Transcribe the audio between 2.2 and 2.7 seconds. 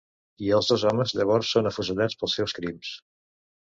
pels seus